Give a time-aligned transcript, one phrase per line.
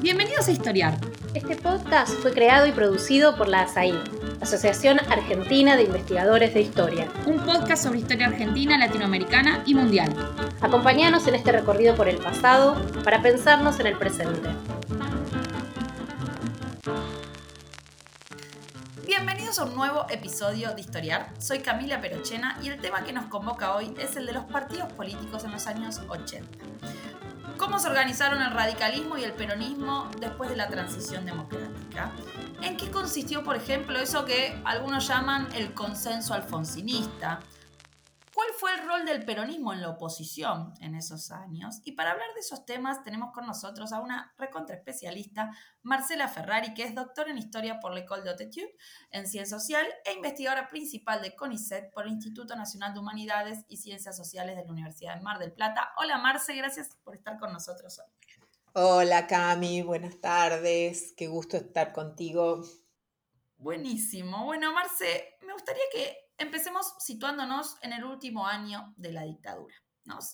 [0.00, 0.96] Bienvenidos a Historiar.
[1.34, 3.92] Este podcast fue creado y producido por la ASAI,
[4.40, 7.08] Asociación Argentina de Investigadores de Historia.
[7.26, 10.14] Un podcast sobre historia argentina, latinoamericana y mundial.
[10.60, 14.50] Acompáñanos en este recorrido por el pasado para pensarnos en el presente.
[19.06, 21.32] Bienvenidos a un nuevo episodio de Historiar.
[21.38, 24.92] Soy Camila Perochena y el tema que nos convoca hoy es el de los partidos
[24.92, 26.71] políticos en los años 80
[27.62, 32.10] cómo se organizaron el radicalismo y el peronismo después de la transición democrática.
[32.60, 37.38] ¿En qué consistió, por ejemplo, eso que algunos llaman el consenso alfonsinista?
[38.34, 41.80] ¿Cuál fue el rol del peronismo en la oposición en esos años?
[41.84, 45.50] Y para hablar de esos temas tenemos con nosotros a una recontraespecialista,
[45.82, 48.74] Marcela Ferrari, que es doctora en Historia por l'École d'Haute
[49.10, 53.76] en Ciencia Social e investigadora principal de CONICET por el Instituto Nacional de Humanidades y
[53.76, 55.92] Ciencias Sociales de la Universidad de Mar del Plata.
[55.98, 58.06] Hola Marce, gracias por estar con nosotros hoy.
[58.72, 62.62] Hola Cami, buenas tardes, qué gusto estar contigo.
[63.58, 64.46] Buenísimo.
[64.46, 69.76] Bueno, Marce, me gustaría que Empecemos situándonos en el último año de la dictadura.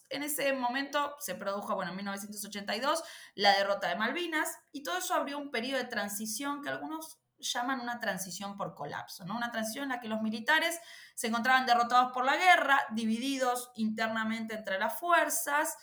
[0.09, 5.13] En ese momento se produjo, bueno, en 1982, la derrota de Malvinas y todo eso
[5.13, 9.37] abrió un periodo de transición que algunos llaman una transición por colapso, ¿no?
[9.37, 10.81] Una transición en la que los militares
[11.15, 15.77] se encontraban derrotados por la guerra, divididos internamente entre las fuerzas.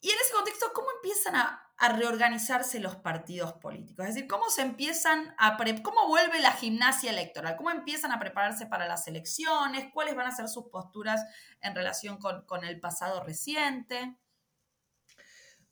[0.00, 4.06] Y en ese contexto, ¿cómo empiezan a a reorganizarse los partidos políticos.
[4.06, 8.66] Es decir, cómo se empiezan a cómo vuelve la gimnasia electoral, cómo empiezan a prepararse
[8.66, 11.22] para las elecciones, cuáles van a ser sus posturas
[11.60, 14.16] en relación con, el pasado reciente.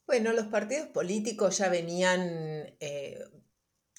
[0.06, 2.20] Bueno, los partidos políticos ya venían
[2.80, 3.18] eh,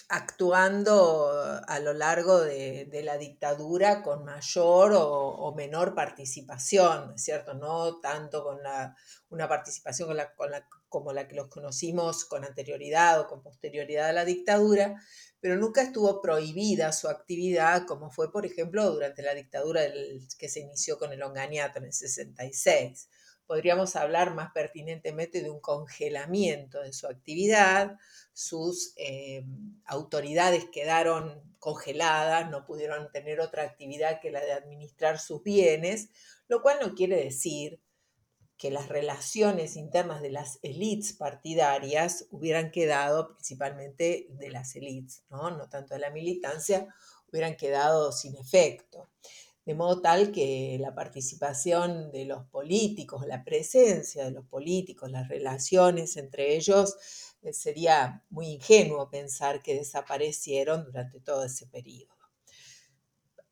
[0.10, 1.32] actuando
[1.68, 7.54] a lo largo de, la dictadura con mayor o, menor participación, ¿cierto?
[7.54, 8.60] No tanto con
[9.30, 14.14] una participación con la, como la que los conocimos con anterioridad o con posterioridad a
[14.14, 14.96] la dictadura,
[15.40, 19.82] pero nunca estuvo prohibida su actividad, como fue, por ejemplo, durante la dictadura
[20.38, 23.10] que se inició con el Onganiato en el 66.
[23.48, 27.98] Podríamos hablar más pertinentemente de un congelamiento de su actividad,
[28.34, 29.46] sus eh,
[29.86, 36.10] autoridades quedaron congeladas, no pudieron tener otra actividad que la de administrar sus bienes,
[36.48, 37.80] lo cual no quiere decir
[38.58, 45.52] que las relaciones internas de las élites partidarias hubieran quedado, principalmente de las élites, ¿no?
[45.52, 46.88] no tanto de la militancia,
[47.32, 49.10] hubieran quedado sin efecto.
[49.66, 55.28] De modo tal que la participación de los políticos, la presencia de los políticos, las
[55.28, 56.96] relaciones entre ellos,
[57.42, 62.14] eh, sería muy ingenuo pensar que desaparecieron durante todo ese periodo.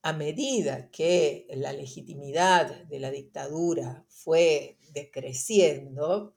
[0.03, 6.35] A medida que la legitimidad de la dictadura fue decreciendo,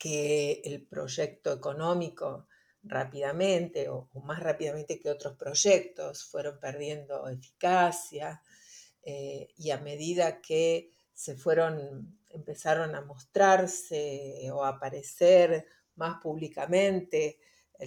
[0.00, 2.46] que el proyecto económico
[2.82, 8.42] rápidamente o, más rápidamente que otros proyectos fueron perdiendo eficacia
[9.02, 15.66] eh, y a medida que se fueron, empezaron a mostrarse o a aparecer
[15.96, 17.38] más públicamente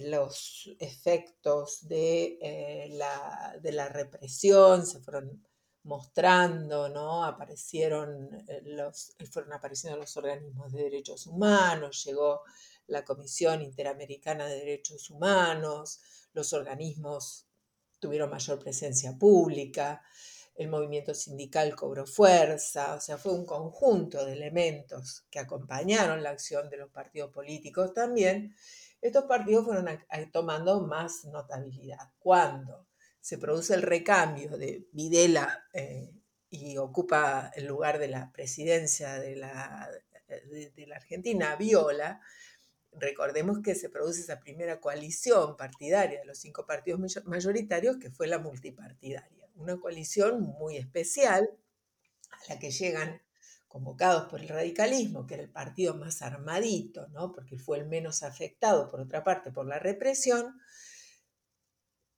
[0.02, 5.44] los efectos de, eh, la, de, la, represión se fueron
[5.84, 7.24] mostrando, ¿no?
[7.24, 12.42] Aparecieron eh, los, fueron apareciendo los organismos de derechos humanos, llegó
[12.86, 16.00] la Comisión Interamericana de Derechos Humanos,
[16.32, 17.46] los organismos
[17.98, 20.02] tuvieron mayor presencia pública,
[20.54, 26.30] el movimiento sindical cobró fuerza, o sea, fue un conjunto de elementos que acompañaron la
[26.30, 28.54] acción de los partidos políticos también
[29.04, 29.86] estos partidos fueron
[30.32, 32.10] tomando más notabilidad.
[32.18, 32.88] Cuando
[33.20, 36.10] se produce el recambio de Videla eh,
[36.48, 39.90] y ocupa el lugar de la presidencia de la,
[40.26, 42.18] de, la Argentina, Viola,
[42.92, 48.26] recordemos que se produce esa primera coalición partidaria de los cinco partidos mayoritarios, que fue
[48.26, 49.43] la multipartidaria.
[49.54, 51.48] Una coalición muy especial
[52.30, 53.20] a la que llegan
[53.68, 57.32] convocados por el radicalismo, que era el partido más armadito, ¿no?
[57.32, 60.60] porque fue el menos afectado, por otra parte, por la represión,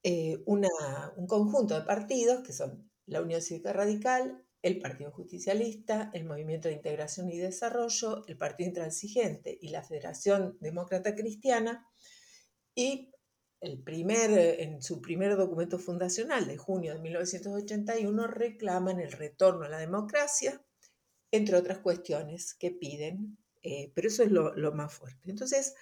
[0.03, 6.25] eh, un conjunto de partidos que son la Unión Cívica Radical, el Partido Justicialista, el
[6.25, 11.87] Movimiento de Integración y Desarrollo, el Partido Intransigente y la Federación Demócrata Cristiana,
[12.75, 13.13] y
[13.67, 19.69] el primer, en su primer documento fundacional de junio de 1981 reclaman el retorno a
[19.69, 20.63] la democracia,
[21.33, 25.31] entre otras cuestiones que piden, eh, pero eso es lo, más fuerte.
[25.31, 25.75] Entonces,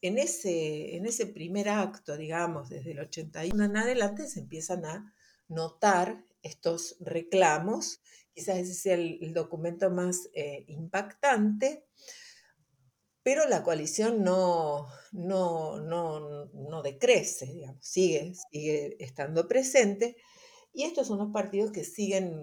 [0.00, 5.14] en ese, en ese primer acto, digamos, desde el 81 en adelante, se empiezan a
[5.48, 8.00] notar estos reclamos,
[8.32, 11.84] quizás ese sea el, documento más eh, impactante,
[13.28, 20.16] pero la coalición no, no, no, decrece, digamos, sigue, sigue estando presente.
[20.72, 22.42] Y estos son los partidos que siguen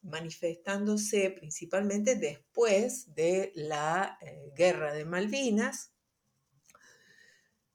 [0.00, 5.92] manifestándose principalmente después de la eh, guerra de Malvinas,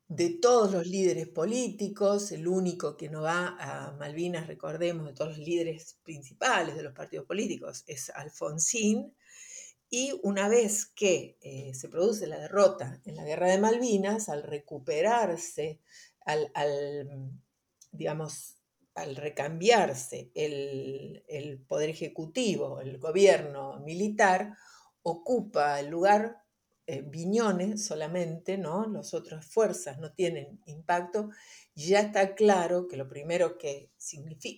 [0.07, 5.37] de todos los líderes políticos, el único que no va a Malvinas, recordemos, de todos
[5.37, 9.13] los líderes principales de los partidos políticos, es Alfonsín.
[9.97, 14.43] Y una vez que eh, se produce la derrota en la guerra de Malvinas, al
[14.43, 15.79] recuperarse,
[16.25, 16.51] al,
[17.93, 18.57] digamos,
[18.93, 24.57] al recambiarse el, el poder ejecutivo, el gobierno militar,
[25.01, 26.43] ocupa el lugar
[26.87, 28.85] eh, Viñones solamente, ¿no?
[28.89, 31.29] Las otras fuerzas no tienen impacto,
[31.73, 33.93] ya está claro que lo primero que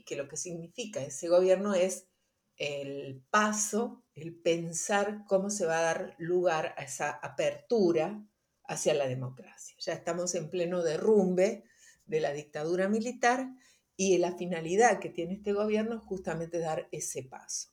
[0.03, 2.07] que lo que significa ese gobierno es
[2.55, 8.25] el paso, el pensar cómo se va a dar lugar a esa apertura
[8.63, 9.75] hacia la democracia.
[9.79, 11.63] Ya estamos en pleno derrumbe
[12.05, 13.47] de la dictadura militar
[13.95, 17.69] y la finalidad que tiene este gobierno es justamente dar ese paso.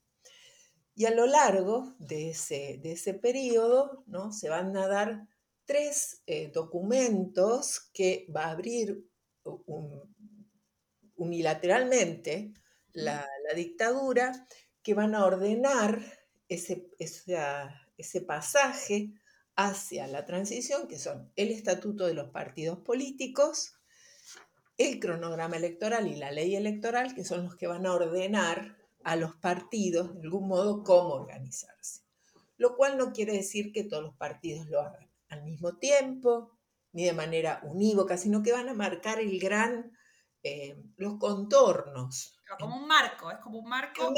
[0.94, 4.32] Y a lo largo de ese, de ese periodo ¿no?
[4.32, 5.26] se van a dar
[5.64, 9.04] tres eh, documentos que va a abrir
[11.16, 12.52] unilateralmente
[12.92, 14.46] la, dictadura,
[14.82, 16.00] que van a ordenar
[16.48, 19.12] ese, ese pasaje
[19.56, 23.74] hacia la transición, que son el estatuto de los partidos políticos,
[24.76, 29.16] el cronograma electoral y la ley electoral, que son los que van a ordenar a
[29.16, 32.00] los partidos, de algún modo, cómo organizarse.
[32.56, 36.58] Lo cual no quiere decir que todos los partidos lo hagan al mismo tiempo,
[36.92, 39.92] ni de manera unívoca, sino que van a marcar el gran,
[40.42, 42.33] eh, los contornos.
[42.58, 44.12] Como un marco, es como un marco.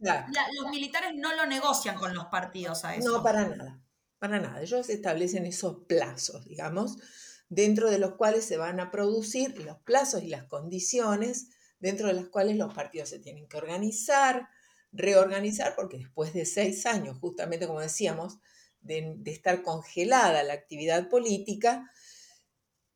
[0.00, 3.10] los militares no lo negocian con los partidos a eso.
[3.10, 3.80] No, para nada,
[4.18, 4.62] para nada.
[4.62, 6.96] Ellos establecen esos plazos, digamos,
[7.48, 11.48] dentro de los cuales se van a producir los plazos y las condiciones
[11.78, 14.48] dentro de las cuales los partidos se tienen que organizar,
[14.90, 18.38] reorganizar, porque después de seis años, justamente como decíamos,
[18.80, 21.90] de, estar congelada la actividad política,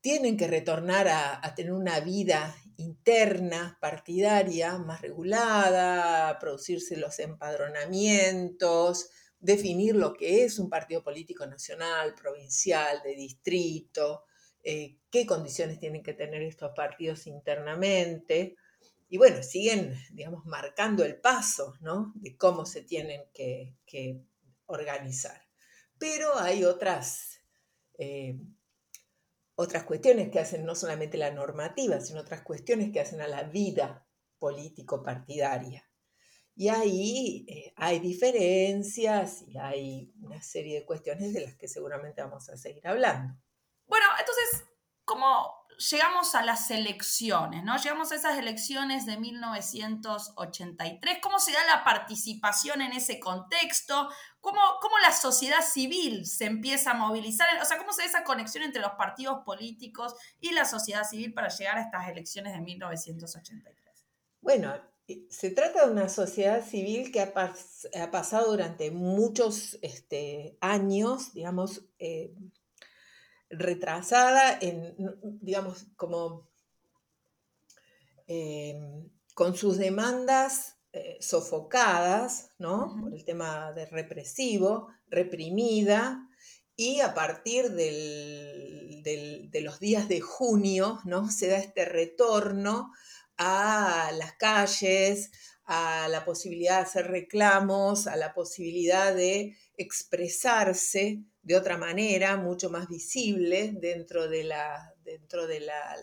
[0.01, 9.95] tienen que retornar a, tener una vida interna, partidaria, más regulada, producirse los empadronamientos, definir
[9.95, 14.25] lo que es un partido político nacional, provincial, de distrito,
[14.63, 18.57] eh, qué condiciones tienen que tener estos partidos internamente
[19.11, 22.13] y bueno, siguen, digamos, marcando el paso, ¿no?
[22.17, 23.75] De cómo se tienen que,
[24.67, 25.41] organizar.
[25.99, 27.41] Pero hay otras,
[27.99, 28.39] eh,
[29.61, 33.43] otras cuestiones que hacen no solamente la normativa, sino otras cuestiones que hacen a la
[33.43, 34.07] vida
[34.39, 35.85] político-partidaria.
[36.55, 42.23] Y ahí eh, hay diferencias y hay una serie de cuestiones de las que seguramente
[42.23, 43.35] vamos a seguir hablando.
[43.89, 44.65] Bueno, entonces,
[45.05, 47.77] como llegamos a las elecciones, ¿no?
[47.77, 51.19] Llegamos a esas elecciones de 1983.
[51.23, 54.09] ¿Cómo se da la participación en ese contexto?
[54.41, 57.47] ¿Cómo, ¿Cómo, la sociedad civil se empieza a movilizar?
[57.63, 61.33] O sea, ¿cómo se da esa conexión entre los partidos políticos y la sociedad civil
[61.33, 64.05] para llegar a estas elecciones de 1983?
[64.41, 64.75] Bueno,
[65.07, 67.33] eh, se trata de una sociedad civil que ha,
[68.11, 72.35] pasado durante muchos este, años, digamos, eh,
[73.51, 74.95] retrasada en,
[75.41, 76.49] digamos, como
[78.27, 82.97] em, con sus demandas eh, sofocadas, ¿no?
[83.01, 86.29] Por el tema de represivo, reprimida,
[86.77, 91.29] y a partir de los días de junio, ¿no?
[91.31, 92.93] Se da este retorno
[93.37, 95.31] a las calles,
[95.65, 102.69] a la posibilidad de hacer reclamos, a la posibilidad de expresarse de otra manera, mucho
[102.69, 105.97] más visible dentro de la, dentro de la,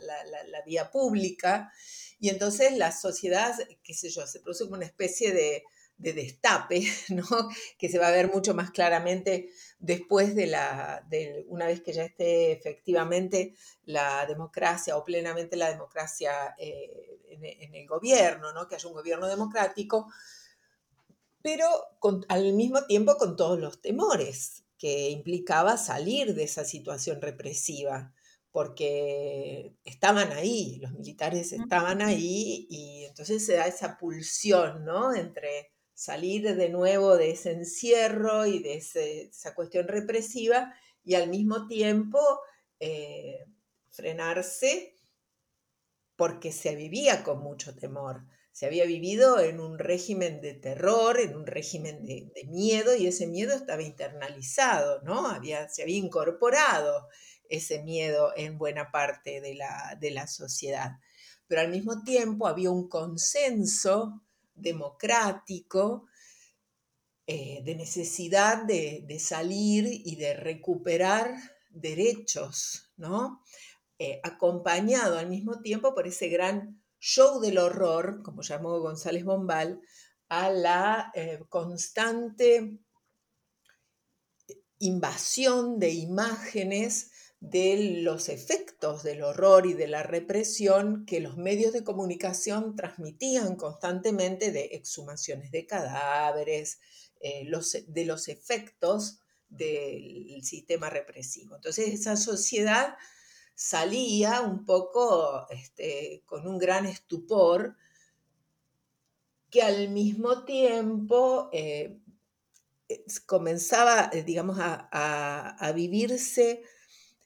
[0.66, 1.72] vía pública.
[2.20, 5.64] Y entonces la sociedad, qué sé yo, se produce como una especie de,
[5.98, 7.26] destape, ¿no?
[7.78, 11.94] que se va a ver mucho más claramente después de la, de, una vez que
[11.94, 18.68] ya esté efectivamente la democracia o plenamente la democracia eh, en, el gobierno, ¿no?
[18.68, 20.12] que haya un gobierno democrático,
[21.44, 21.70] pero
[22.30, 28.14] al mismo tiempo con todos los temores que implicaba salir de esa situación represiva,
[28.52, 35.14] porque estaban ahí, los militares estaban ahí y entonces se da esa pulsión, ¿no?
[35.14, 41.68] Entre salir de nuevo de ese encierro y de esa cuestión represiva y al mismo
[41.68, 42.20] tiempo
[42.80, 43.46] eh,
[43.90, 44.96] frenarse
[46.16, 48.26] porque se vivía con mucho temor,
[48.56, 53.28] se había vivido en un régimen de terror, en un régimen de, miedo, y ese
[53.28, 55.28] miedo estaba internalizado, ¿no?
[55.28, 57.10] Había, se había incorporado
[57.50, 61.00] ese miedo en buena parte de la, de la sociedad.
[61.48, 64.22] Pero al mismo tiempo había un consenso
[64.54, 66.08] democrático
[67.28, 71.36] eh, de necesidad de, salir y de recuperar
[71.72, 73.44] derechos, ¿no?
[74.00, 79.80] Eh, acompañado al mismo tiempo por ese gran show del horror, como llamó González Bombal,
[80.28, 82.80] a la eh, constante
[84.80, 91.74] invasión de imágenes de los efectos del horror y de la represión que los medios
[91.74, 96.80] de comunicación transmitían constantemente de exhumaciones de cadáveres,
[97.20, 97.48] eh,
[97.88, 101.56] de los efectos del sistema represivo.
[101.56, 102.96] Entonces esa sociedad
[103.56, 107.78] salía un poco este, con un gran estupor
[109.50, 111.98] que al mismo tiempo eh,
[113.26, 116.64] comenzaba, eh, digamos, a, vivirse,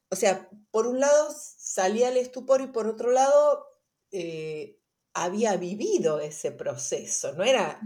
[0.10, 3.66] o sea, por un lado salía el estupor y por otro lado
[4.12, 4.79] eh,
[5.14, 7.80] había vivido ese proceso, no era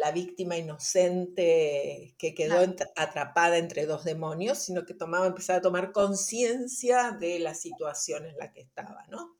[0.00, 2.58] la víctima inocente que quedó
[2.96, 8.36] atrapada entre dos demonios, sino que tomaba, empezaba a tomar conciencia de la situación en
[8.36, 9.36] la que estaba, ¿no?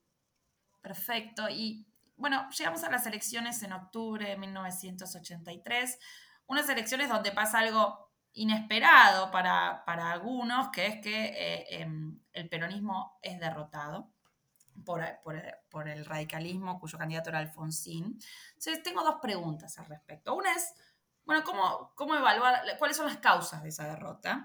[0.80, 1.49] Perfecto.
[1.50, 5.99] Y bueno, llegamos a las elecciones en octubre de 1983,
[6.47, 9.82] unas elecciones donde pasa algo inesperado para,
[10.12, 14.12] algunos, que es que eh, em, el peronismo es derrotado
[14.85, 18.18] por, el radicalismo cuyo candidato era Alfonsín.
[18.49, 20.35] Entonces, tengo dos preguntas al respecto.
[20.35, 20.75] Una es,
[21.25, 21.42] bueno,
[21.94, 24.44] ¿cómo, evaluar cuáles son las causas de esa derrota?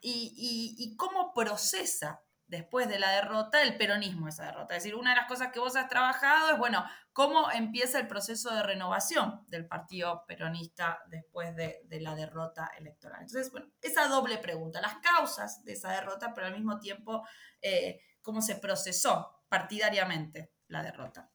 [0.00, 4.76] Y, cómo procesa después de la derrota el peronismo esa derrota.
[4.76, 8.06] Es decir, una de las cosas que vos has trabajado es, bueno, cómo empieza el
[8.06, 13.22] proceso de renovación del partido peronista después de, la derrota electoral.
[13.22, 17.26] Entonces, bueno, esa doble pregunta, las causas de esa derrota, pero al mismo tiempo,
[17.62, 21.30] eh, cómo se procesó partidariamente la derrota.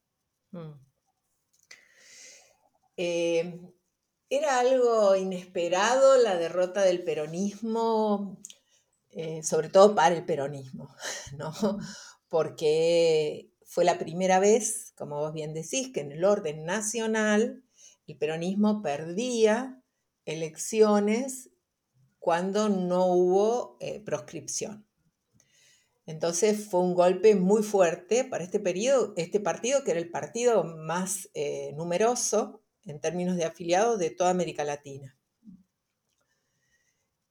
[0.52, 0.74] Mm.
[2.98, 3.62] Eh,
[4.30, 8.38] ¿Era algo inesperado la derrota del peronismo,
[9.12, 10.94] eh, sobre todo para el peronismo,
[11.38, 11.54] ¿no?
[12.28, 17.64] Porque fue la primera vez, como vos bien decís, que en el orden nacional
[18.06, 19.82] el peronismo perdía
[20.26, 21.52] elecciones
[22.20, 24.89] cuando no hubo eh, proscripción.
[26.10, 30.64] Entonces fue un golpe muy fuerte para este, periodo, este partido, que era el partido
[30.64, 35.16] más eh, numeroso en términos de afiliados de toda América Latina.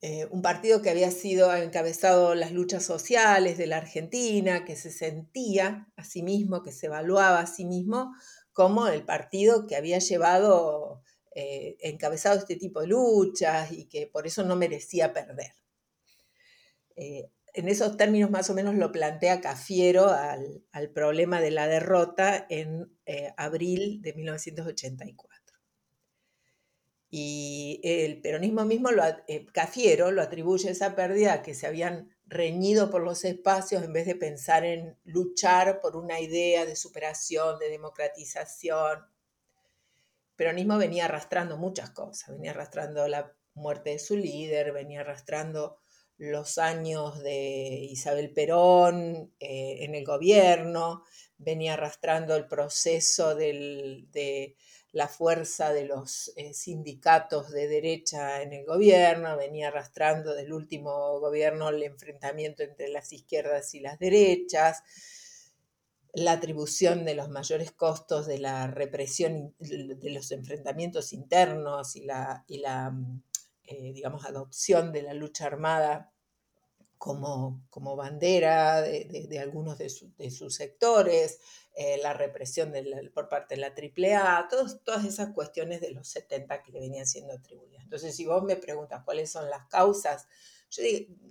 [0.01, 4.93] Eh, un partido que había sido encabezado las luchas sociales de la Argentina, que se
[4.93, 8.15] sentía a sí mismo, que se evaluaba a sí mismo
[8.53, 11.03] como el partido que había llevado
[11.35, 15.53] eh, encabezado este tipo de luchas y que por eso no merecía perder
[17.59, 22.97] en esos términos más o menos lo plantea Cafiero al, problema de la derrota en
[23.05, 25.59] eh, abril de 1984.
[27.11, 32.15] Y el peronismo mismo, lo, eh, Cafiero, lo atribuye a esa pérdida que se habían
[32.27, 37.59] reñido por los espacios en vez de pensar en luchar por una idea de superación,
[37.59, 39.01] de democratización.
[39.01, 45.81] El peronismo venía arrastrando muchas cosas, venía arrastrando la muerte de su líder, venía arrastrando
[46.19, 51.05] los años de Isabel Perón eh, en el gobierno,
[51.39, 54.57] venía arrastrando el proceso de
[54.93, 61.21] la fuerza de los eh, sindicatos de derecha en el gobierno, venía arrastrando del último
[61.21, 64.83] gobierno el enfrentamiento entre las izquierdas y las derechas,
[66.15, 72.45] la atribución de los mayores costos de la represión de los enfrentamientos internos y la,
[72.49, 72.93] y la
[73.71, 76.11] eh, digamos, adopción de la lucha armada
[76.97, 79.91] como, como bandera de, algunos de,
[80.31, 81.39] sus sectores,
[81.77, 82.73] eh, la represión
[83.13, 84.49] por parte de la AAA,
[84.85, 87.85] todas esas cuestiones de los 70 que le venían siendo atribuidas.
[87.85, 90.27] Entonces, si vos me preguntas cuáles son las causas,
[90.71, 90.83] yo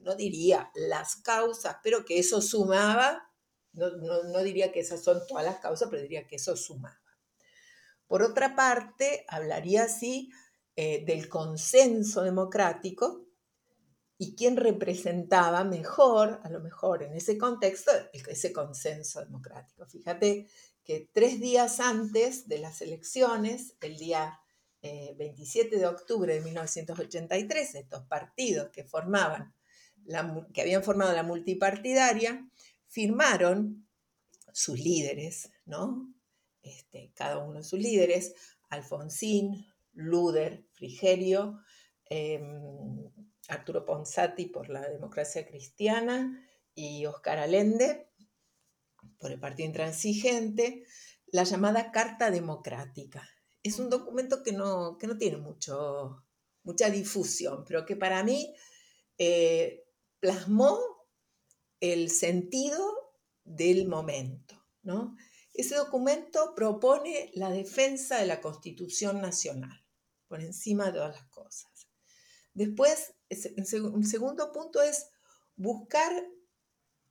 [0.03, 3.31] no diría las causas, pero que eso sumaba,
[3.73, 7.01] no, no, diría que esas son todas las causas, pero diría que eso sumaba.
[8.05, 10.29] Por otra parte, hablaría así
[10.77, 13.25] eh, del consenso democrático
[14.17, 19.85] y quién representaba mejor, a lo mejor en ese contexto, ese consenso democrático.
[19.85, 20.47] Fíjate
[20.83, 24.39] que tres días antes de las elecciones, el día
[24.81, 29.53] 27 eh, de octubre de 1983, estos partidos que formaban,
[30.53, 32.49] que habían formado la multipartidaria,
[32.87, 33.85] firmaron
[34.53, 36.13] sus líderes, ¿no?
[36.67, 38.33] este, cada uno de sus líderes,
[38.69, 41.59] Alfonsín, Luder, Frigerio,
[42.05, 43.11] em,
[43.49, 48.09] Arturo Ponsati por la democracia cristiana y Oscar Allende
[49.19, 50.85] por el Partido Intransigente,
[51.27, 53.27] la llamada Carta Democrática.
[53.63, 56.23] Es un documento que no, que no tiene mucho,
[56.63, 58.53] mucha difusión, pero que para mí
[59.17, 59.85] eh,
[60.19, 60.79] plasmó
[61.79, 64.55] el sentido del momento.
[64.83, 65.15] ¿no?
[65.53, 69.83] Ese documento propone la defensa de la Constitución Nacional,
[70.27, 71.87] por encima de todas las cosas.
[72.53, 73.13] Después,
[73.83, 75.09] un segundo punto es
[75.55, 76.11] buscar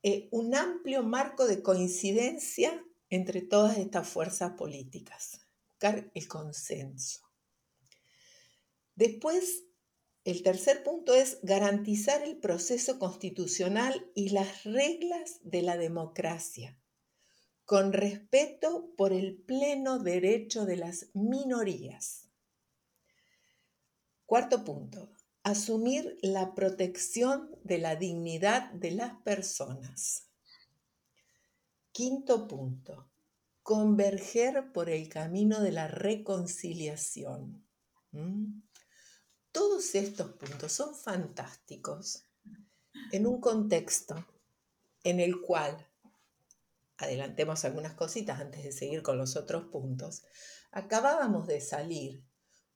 [0.03, 7.21] eh, un amplio marco de coincidencia entre todas estas fuerzas políticas, buscar el consenso.
[8.95, 9.63] Después,
[10.25, 16.77] el tercer punto es garantizar el proceso constitucional y las reglas de la democracia,
[17.63, 22.26] con respeto por el pleno derecho de las minorías.
[24.27, 25.09] Cuarto punto,
[25.43, 30.27] asumir la protección de la dignidad de las personas.
[31.93, 33.09] Quinto punto,
[33.63, 37.65] converger por el camino de la reconciliación.
[38.11, 38.63] ¿Mm?
[39.53, 42.25] Todos estos puntos son fantásticos
[43.13, 44.27] en un contexto
[45.05, 45.87] en el cual,
[46.97, 50.25] adelantemos algunas cositas antes de seguir con los otros puntos,
[50.71, 52.26] acabábamos de salir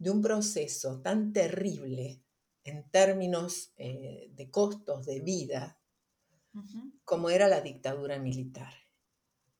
[0.02, 2.24] de un proceso tan terrible
[2.64, 5.80] en términos eh, de costos de vida,
[7.06, 8.74] como era la dictadura militar.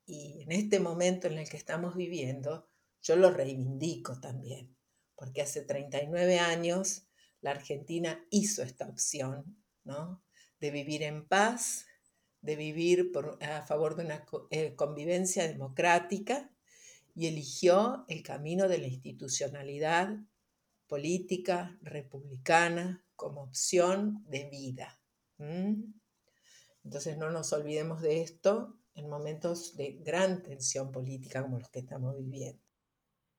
[0.04, 2.68] Y en este momento en el que estamos viviendo,
[3.02, 4.76] yo lo reivindico también,
[5.14, 7.06] porque hace 39 años
[7.40, 10.24] la Argentina hizo esta opción, ¿no?
[10.58, 11.86] De vivir en paz,
[12.40, 16.52] de vivir a favor de una eh, convivencia democrática
[17.14, 20.18] y eligió el camino de la institucionalidad
[20.92, 25.00] política republicana como opción de vida.
[26.84, 31.78] Entonces no nos olvidemos de esto en momentos de gran tensión política como los que
[31.78, 32.62] estamos viviendo.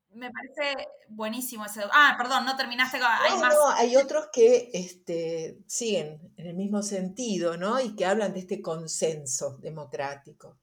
[0.09, 1.83] Me parece buenísimo ese.
[1.91, 2.97] Ah, perdón, no terminaste.
[2.97, 7.79] Hay no, no, hay otros que este, siguen en el mismo sentido, ¿no?
[7.79, 10.57] Y que hablan de este consenso democrático.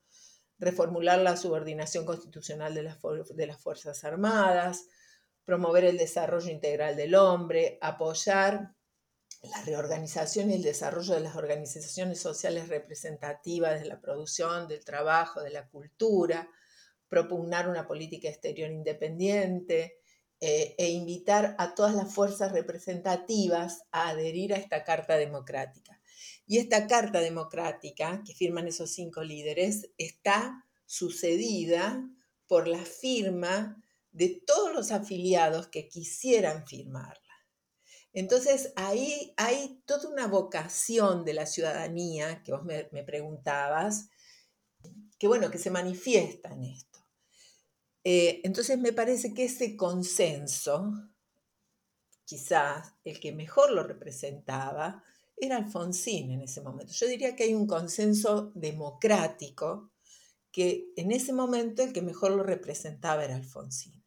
[0.58, 2.98] Reformular la subordinación constitucional de las,
[3.32, 4.86] de las Fuerzas Armadas,
[5.50, 8.72] promover el desarrollo integral del hombre, apoyar
[9.42, 15.42] la reorganización y el desarrollo de las organizaciones sociales representativas de la producción, del trabajo,
[15.42, 16.48] de la cultura,
[17.08, 19.98] propugnar una política exterior independiente
[20.38, 26.00] eh, e invitar a todas las fuerzas representativas a adherir a esta Carta Democrática.
[26.46, 32.08] Y esta Carta Democrática que firman esos cinco líderes está sucedida
[32.46, 33.82] por la firma
[34.12, 37.30] de todos los afiliados que quisieran firmarla.
[38.12, 44.08] Entonces ahí hay toda una vocación de la ciudadanía que vos me, preguntabas,
[45.18, 46.98] que bueno, que se manifiesta en esto.
[48.02, 50.92] Eh, entonces me parece que ese consenso,
[52.24, 55.04] quizás el que mejor lo representaba,
[55.36, 56.92] era Alfonsín en ese momento.
[56.92, 59.92] Yo diría que hay un consenso democrático
[60.50, 63.99] que en ese momento el que mejor lo representaba era Alfonsín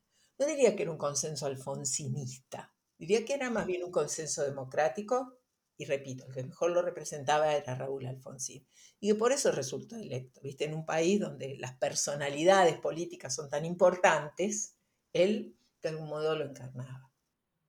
[0.44, 5.40] no diría que era un consenso alfonsinista, diría que era más bien un consenso democrático,
[5.78, 8.66] y repito, el que mejor lo representaba era Raúl Alfonsín,
[9.00, 10.66] y que por eso resultó electo, ¿viste?
[10.66, 14.76] En un país donde las personalidades políticas son tan importantes,
[15.14, 17.10] él de algún modo lo encarnaba.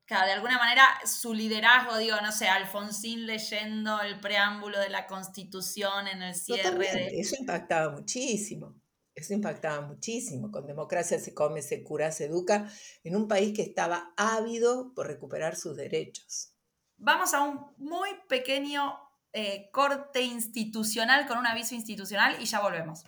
[0.07, 5.07] Claro, de alguna manera su liderazgo, digo, no sé, Alfonsín leyendo el preámbulo de la
[5.07, 7.21] Constitución en el cierre de...
[7.21, 8.75] Eso impactaba muchísimo.
[9.15, 10.51] Eso impactaba muchísimo.
[10.51, 12.69] Con democracia se come, se cura, se educa,
[13.05, 16.53] en un país que estaba ávido por recuperar sus derechos.
[16.97, 18.95] Vamos a un muy pequeño
[19.33, 23.05] eh, corte institucional con un aviso institucional y ya volvemos.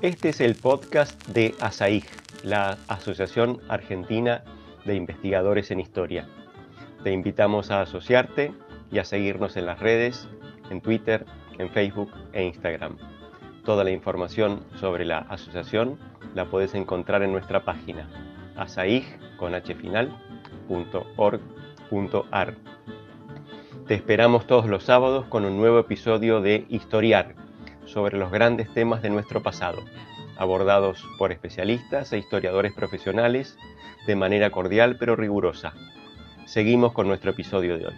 [0.00, 2.04] Este es el podcast de ASAIG,
[2.42, 4.44] la Asociación Argentina
[4.84, 6.28] de Investigadores en Historia.
[7.04, 8.52] Te invitamos a asociarte
[8.90, 10.28] y a seguirnos en las redes,
[10.70, 11.26] en Twitter,
[11.58, 12.96] en Facebook e Instagram.
[13.64, 15.98] Toda la información sobre la asociación
[16.34, 18.08] la puedes encontrar en nuestra página
[18.56, 19.34] asaig.org.ar.
[23.86, 27.34] Te esperamos todos los sábados con un nuevo episodio de Historiar
[27.84, 29.82] sobre los grandes temas de nuestro pasado,
[30.36, 33.58] abordados por especialistas e historiadores profesionales
[34.06, 35.74] de manera cordial pero rigurosa.
[36.46, 37.94] Seguimos con nuestro episodio de hoy.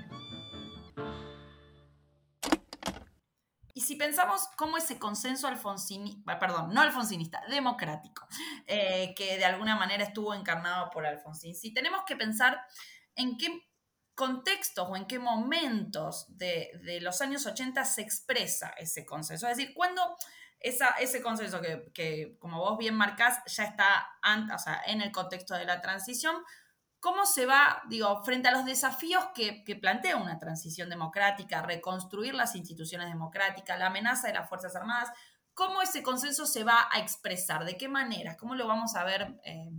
[5.07, 8.27] Consenso alfonsinista, perdón, no alfonsinista, democrático,
[8.67, 12.61] eh, que de alguna manera estuvo encarnado por Alfonsín, si tenemos que pensar
[13.15, 13.63] en qué
[14.17, 19.73] contextos o en qué momentos de, los años 80 se expresa ese consenso, es decir,
[19.77, 20.17] cuando
[20.59, 24.09] ese consenso que, como vos bien marcás, ya está
[24.87, 26.35] en el contexto de la transición,
[27.07, 32.57] ¿Cómo se va, digo, frente a los desafíos que, plantea una transición democrática, reconstruir las
[32.57, 35.11] instituciones democráticas, la amenaza de las Fuerzas Armadas?
[35.55, 37.65] ¿Cómo ese consenso se va a expresar?
[37.65, 38.37] ¿De qué manera?
[38.37, 39.71] ¿Cómo lo vamos a ver eh,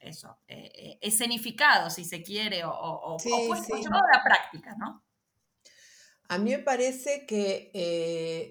[0.00, 5.02] eso, eh, eh, escenificado, si se quiere, o, o, a la práctica, ¿no?
[6.28, 7.72] A mí me parece que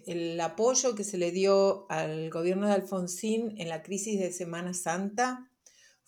[0.06, 4.74] el apoyo que se le dio al gobierno de Alfonsín en la crisis de Semana
[4.74, 5.50] Santa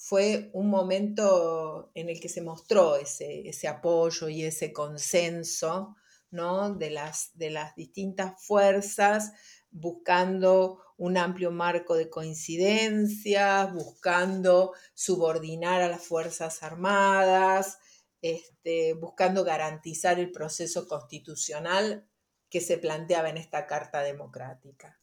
[0.03, 5.95] fue un momento en el que se mostró ese, apoyo y ese consenso
[6.31, 6.73] ¿no?
[6.73, 9.31] de, las, de las distintas fuerzas
[9.69, 17.77] buscando un amplio marco de coincidencias, buscando subordinar a las Fuerzas Armadas,
[18.23, 22.07] este, buscando garantizar el proceso constitucional
[22.49, 24.99] que se planteaba en esta Carta Democrática.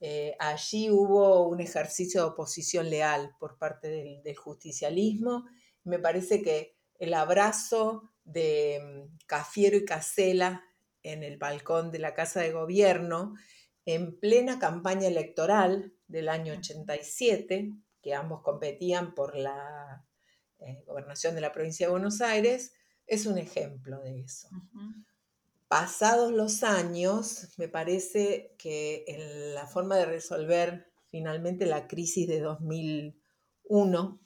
[0.00, 5.46] Eh, allí hubo un ejercicio de oposición leal por parte del, justicialismo.
[5.84, 10.64] Me parece que el abrazo de mm, Cafiero y Casela
[11.02, 13.34] en el balcón de la Casa de Gobierno,
[13.84, 20.04] en plena campaña electoral del año 87, que ambos competían por la
[20.58, 22.72] eh, gobernación de la provincia de Buenos Aires,
[23.06, 24.48] es un ejemplo de eso.
[25.68, 32.40] Pasados los años, me parece que en la forma de resolver finalmente la crisis de
[32.40, 34.18] 2001,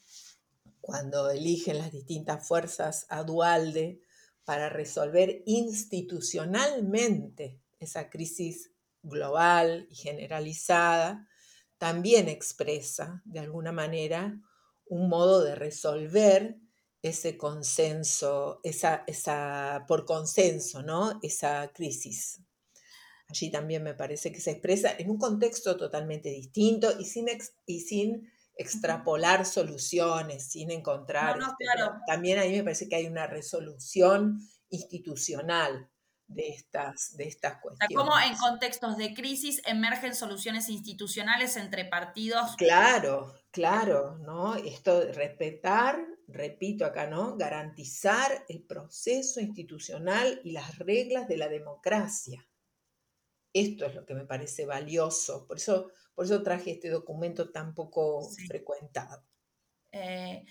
[0.80, 4.00] cuando eligen las distintas fuerzas a Dualde
[4.44, 8.70] para resolver institucionalmente esa crisis
[9.02, 11.28] global y generalizada,
[11.76, 14.40] también expresa de alguna manera
[14.86, 16.61] un modo de resolver
[17.02, 21.18] ese consenso, esa, esa, por consenso, ¿no?
[21.22, 22.40] Esa crisis.
[23.28, 27.26] Allí también me parece que se expresa en un contexto totalmente distinto y sin,
[27.66, 31.38] y sin extrapolar soluciones, sin encontrar.
[31.38, 31.64] Este,
[32.06, 34.38] también ahí me parece que hay una resolución
[34.68, 35.88] institucional
[36.28, 37.96] de estas, de estas cuestiones.
[37.96, 42.54] ¿Cómo en contextos de crisis emergen soluciones institucionales entre partidos?
[42.56, 44.54] Claro, claro, ¿no?
[44.54, 47.36] Esto respetar repito acá, ¿no?
[47.36, 52.46] Garantizar el proceso institucional y las reglas de la democracia.
[53.52, 55.46] Esto es lo que me parece valioso.
[55.46, 59.24] Por eso, por eso traje este documento tan poco frecuentado.
[59.90, 60.44] Eh,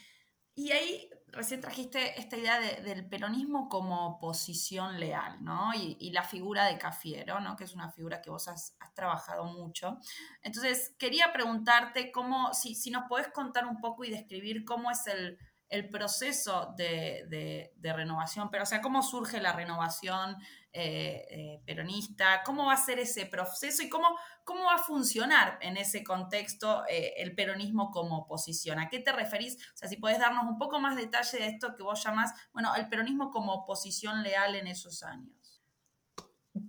[0.53, 5.71] y ahí recién trajiste esta idea del peronismo como posición leal, ¿no?
[5.73, 7.55] Y, la figura de Cafiero, ¿no?
[7.55, 9.97] Que es una figura que vos has, trabajado mucho.
[10.43, 15.07] Entonces, quería preguntarte cómo, si, si nos podés contar un poco y describir cómo es
[15.07, 15.39] el,
[15.71, 20.35] el proceso de, renovación, pero o sea, cómo surge la renovación
[20.73, 24.07] eh, eh, peronista, cómo va a ser ese proceso y cómo,
[24.43, 28.79] cómo va a funcionar en ese contexto eh, el peronismo como oposición.
[28.79, 29.55] ¿A qué te referís?
[29.73, 32.75] O sea, si podés darnos un poco más detalle de esto que vos llamás, bueno,
[32.75, 35.63] el peronismo como oposición leal en esos años.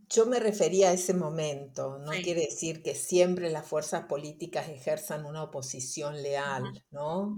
[0.08, 5.24] Yo me refería a ese momento, no quiere decir que siempre las fuerzas políticas ejerzan
[5.24, 7.34] una oposición leal, ¿no?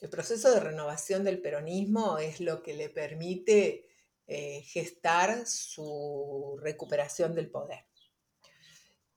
[0.00, 3.86] El proceso de renovación del peronismo es lo que le permite
[4.26, 7.84] eh, gestar su recuperación del poder.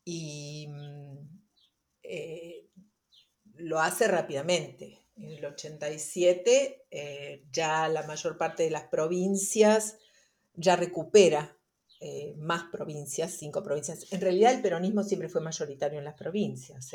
[0.04, 1.18] Y mm,
[2.04, 2.68] eh,
[3.56, 5.06] lo hace rápidamente.
[5.16, 9.98] En el 87 eh, ya la mayor parte de las provincias
[10.56, 11.58] ya recupera
[12.36, 14.12] más provincias, cinco provincias.
[14.12, 16.92] En realidad el peronismo siempre fue mayoritario en las provincias,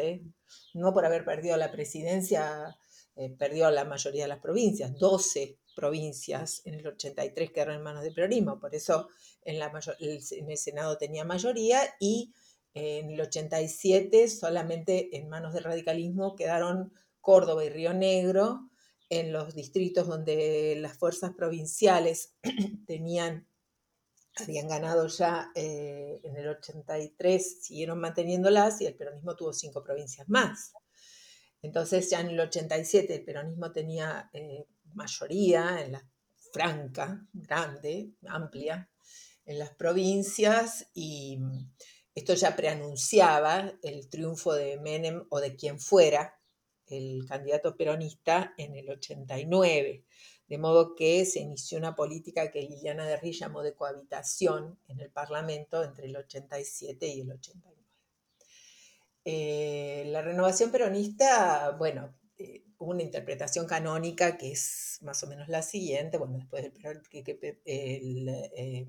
[0.74, 2.76] no por haber perdido la presidencia
[3.18, 8.04] eh, perdió la mayoría de las provincias, 12 provincias en el 83 quedaron en manos
[8.04, 9.08] del peronismo, por eso
[9.42, 9.60] en,
[10.00, 12.32] el Senado tenía mayoría y
[12.74, 18.70] eh, en el 87 solamente en manos del radicalismo quedaron Córdoba y Río Negro,
[19.10, 22.36] en los distritos donde las fuerzas provinciales
[22.86, 23.48] tenían,
[24.36, 30.28] habían ganado ya eh, en el 83, siguieron manteniéndolas y el peronismo tuvo cinco provincias
[30.28, 30.72] más.
[31.62, 36.08] Entonces ya en el 87 el peronismo tenía eh, mayoría en la
[36.52, 38.88] franca, grande, amplia,
[39.44, 41.38] en las provincias y
[42.14, 46.38] esto ya preanunciaba el triunfo de Menem o de quien fuera
[46.86, 50.04] el candidato peronista en el 89.
[50.48, 55.10] de modo que se inició una política que Liliana Derri llamó de cohabitación en el
[55.10, 57.77] Parlamento entre el 87 y el 89.
[59.30, 65.48] Eh, la renovación peronista, bueno, eh, hubo una interpretación canónica que es más o menos
[65.48, 68.88] la siguiente, bueno, después del que, que eh,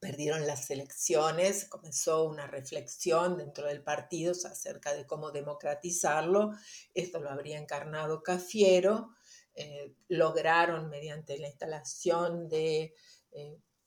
[0.00, 6.52] perdieron las elecciones, comenzó una reflexión dentro del partido acerca de cómo democratizarlo,
[6.94, 9.10] esto lo habría encarnado Cafiero,
[10.08, 12.94] lograron mediante la instalación de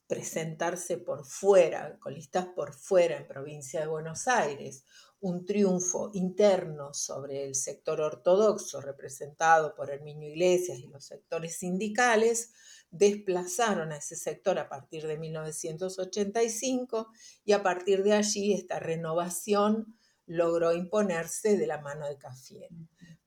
[0.08, 4.86] presentarse por fuera, con listas por fuera en provincia de Buenos Aires,
[5.22, 12.54] un triunfo interno sobre el sector ortodoxo representado por Herminio Iglesias y los sectores sindicales,
[12.92, 17.12] desplazaron a ese sector a partir de 1985
[17.44, 22.76] y a partir de allí esta renovación logró imponerse de la mano de Cafiero.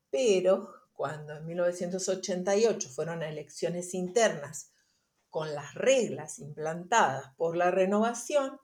[0.09, 4.73] Pero cuando en 1988 fueron a elecciones internas
[5.29, 8.59] con las reglas implantadas por la renovación,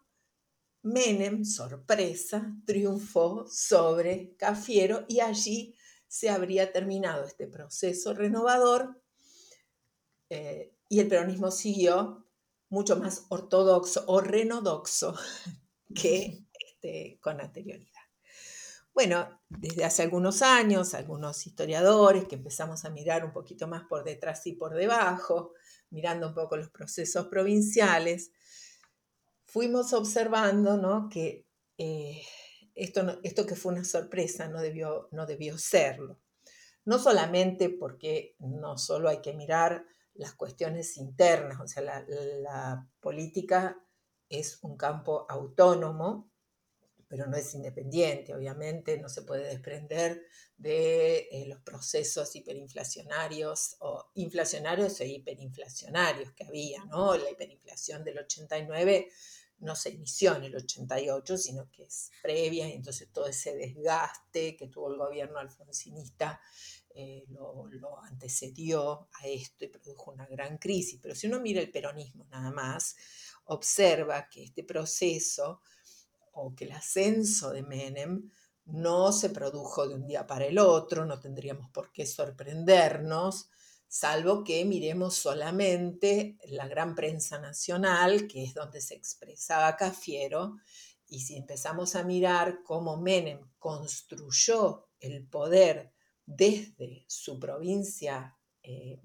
[0.86, 5.76] Menem, sorpresa, triunfó sobre Cafiero y allí
[6.08, 9.02] se habría terminado este proceso renovador
[10.30, 12.28] eh, y el peronismo siguió
[12.70, 15.18] mucho más ortodoxo o renodoxo
[15.96, 17.92] que este, con anterioridad.
[18.94, 24.04] Bueno, desde hace algunos años, algunos historiadores que empezamos a mirar un poquito más por
[24.04, 25.54] detrás y por debajo,
[25.90, 28.32] mirando un poco los procesos provinciales,
[29.56, 31.08] fuimos observando ¿no?
[31.08, 32.22] que eh,
[32.76, 36.20] esto, esto que fue una sorpresa no debió, no debió serlo.
[36.84, 43.82] No solamente porque no solo hay que mirar las cuestiones internas, o sea, la, política
[44.28, 46.30] es un campo autónomo,
[47.08, 50.22] pero no es independiente, obviamente, no se puede desprender
[50.58, 57.16] de eh, los procesos hiperinflacionarios o inflacionarios e hiperinflacionarios que había, ¿no?
[57.16, 59.10] La hiperinflación del 89
[59.60, 64.56] no se inició en el 88, sino que es previa, y entonces todo ese desgaste
[64.56, 66.40] que tuvo el gobierno alfonsinista
[66.94, 71.00] eh, lo, lo, antecedió a esto y produjo una gran crisis.
[71.02, 72.96] Pero si uno mira el peronismo nada más,
[73.46, 75.62] observa que este proceso
[76.34, 78.30] o que el ascenso de Menem
[78.66, 83.50] no se produjo de un día para el otro, no tendríamos por qué sorprendernos,
[83.88, 90.58] salvo que miremos solamente la gran prensa nacional, que es donde se expresaba Cafiero,
[91.08, 95.94] y si empezamos a mirar cómo Menem construyó el poder
[96.26, 99.00] desde su provincia eh,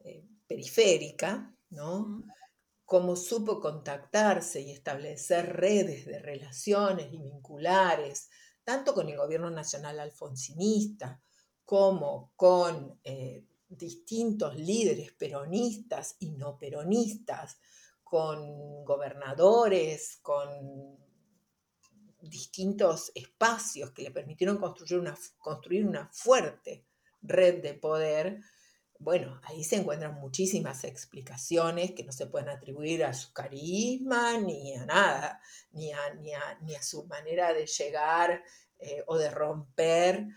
[0.00, 2.24] eh, periférica, ¿no?
[2.84, 8.30] cómo supo contactarse y establecer redes de relaciones y vinculares,
[8.62, 11.20] tanto con el gobierno nacional alfonsinista
[11.66, 17.58] como con eh, distintos líderes peronistas y no peronistas,
[18.04, 20.96] con gobernadores, con
[22.20, 26.86] distintos espacios que le permitieron construir una, construir una fuerte
[27.20, 28.40] red de poder,
[28.98, 34.74] bueno, ahí se encuentran muchísimas explicaciones que no se pueden atribuir a su carisma ni
[34.74, 35.40] a nada,
[35.72, 36.14] ni a,
[36.62, 38.42] ni a, su manera de llegar
[38.78, 40.28] eh, o de romper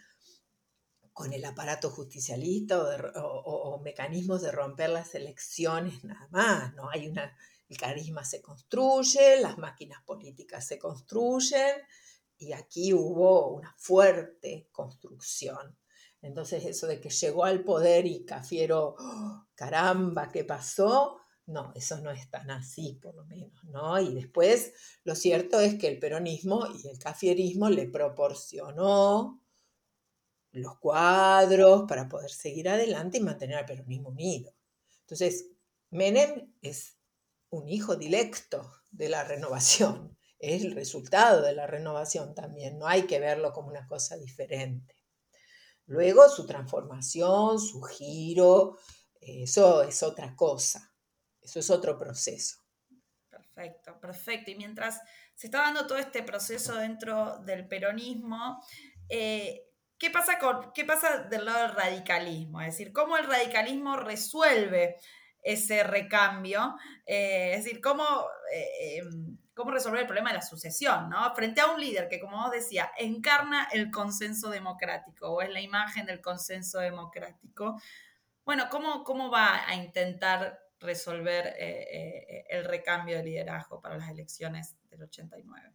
[1.19, 6.73] con el aparato justicialista o, mecanismos de romper las elecciones, nada más.
[6.75, 7.35] No hay una,
[7.67, 11.75] el carisma se construye, las máquinas políticas se construyen
[12.37, 15.77] y aquí hubo una fuerte construcción.
[16.21, 21.19] Entonces eso de que llegó al poder y Cafiero, ¡oh, caramba, ¿qué pasó?
[21.47, 23.99] No, eso no es tan así, por lo menos, ¿no?
[23.99, 24.71] Y después,
[25.03, 29.38] lo cierto es que el peronismo y el cafierismo le proporcionó
[30.51, 34.53] los cuadros para poder seguir adelante y mantener al peronismo unido.
[35.01, 35.47] Entonces,
[35.91, 36.97] Menem es
[37.49, 43.03] un hijo directo de la renovación, es el resultado de la renovación también, no hay
[43.03, 44.95] que verlo como una cosa diferente.
[45.85, 48.77] Luego su transformación, su giro,
[49.19, 50.93] eso es otra cosa,
[51.41, 52.57] eso es otro proceso.
[53.27, 54.51] Perfecto, perfecto.
[54.51, 55.01] Y mientras
[55.35, 58.63] se está dando todo este proceso dentro del peronismo,
[59.09, 59.68] eh,
[59.99, 62.61] ¿qué, pasa con, ¿qué pasa del lado del radicalismo?
[62.61, 64.95] Es decir, ¿cómo el radicalismo resuelve
[65.43, 66.75] ese recambio?
[67.05, 68.05] Eh, es decir, ¿cómo...
[68.51, 71.35] Eh, em, cómo resolver el problema de la sucesión, ¿no?
[71.35, 75.59] Frente a un líder que, como vos decía, encarna el consenso democrático o es la
[75.59, 77.75] imagen del consenso democrático.
[78.45, 84.09] Bueno, ¿cómo, cómo va a intentar resolver eh, eh, el recambio de liderazgo para las
[84.09, 85.73] elecciones del 89?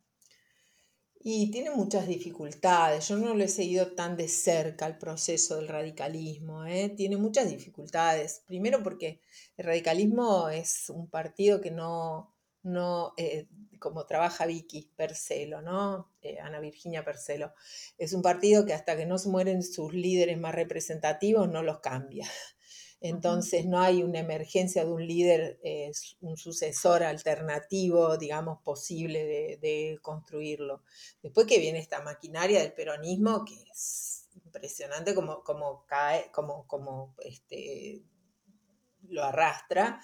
[1.27, 3.09] Y tiene muchas dificultades.
[3.09, 6.67] Yo no lo he seguido tan de cerca el proceso del radicalismo.
[6.67, 6.91] ¿eh?
[6.91, 8.43] Tiene muchas dificultades.
[8.47, 9.23] Primero porque
[9.57, 16.13] el radicalismo es un partido que no, no eh, como trabaja Vicky Percelo, ¿no?
[16.21, 17.55] Eh, Ana Virginia Percelo.
[17.97, 21.79] Es un partido que hasta que no se mueren sus líderes más representativos no los
[21.79, 22.29] cambia.
[23.07, 29.99] Entonces no hay una emergencia de un líder, eh, un sucesor alternativo, digamos, posible de,
[30.01, 30.85] construirlo.
[31.23, 38.03] Después que viene esta maquinaria del peronismo, que es impresionante como, cae, como, como este,
[39.09, 40.01] lo arrastra,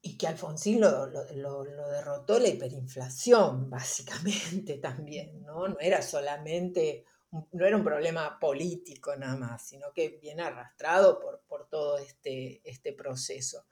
[0.00, 5.68] y que Alfonsín lo, lo, derrotó la hiperinflación, básicamente también, ¿no?
[5.68, 11.42] No era solamente no era un problema político nada más, sino que viene arrastrado por,
[11.46, 13.66] por todo este, este proceso.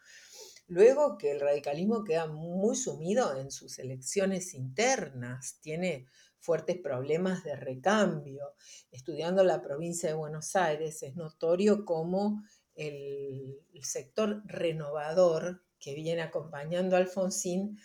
[0.69, 6.07] Luego que el radicalismo queda muy sumido en sus elecciones internas, tiene
[6.41, 8.55] fuertes problemas de recambio.
[8.91, 12.43] Estudiando la provincia de Buenos Aires es notorio cómo
[12.75, 17.79] el, el sector renovador que viene acompañando a Alfonsín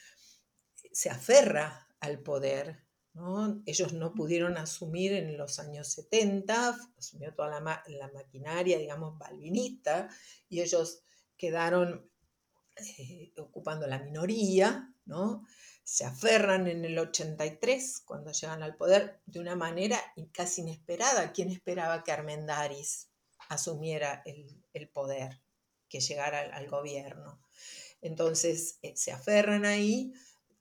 [0.92, 2.84] se aferra al poder
[3.66, 10.10] ellos no pudieron asumir en los años 70, asumió toda la, la maquinaria, digamos, balvinista,
[10.48, 11.04] y ellos
[11.38, 12.10] quedaron
[12.78, 15.46] eh, ocupando la minoría, ¿no?
[15.84, 20.00] Se aferran en el 83, cuando llegan al poder, de una manera
[20.32, 21.34] casi inesperada.
[21.34, 23.10] ¿Quién esperaba que Armendaris
[23.50, 25.42] asumiera el, poder,
[25.90, 27.42] que llegara al, gobierno?
[28.02, 30.14] Entonces, eh, se aferran ahí,